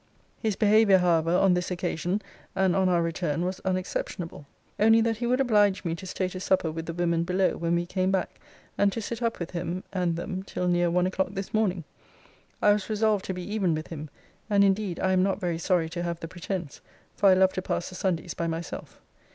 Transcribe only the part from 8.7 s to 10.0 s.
and to sit up with him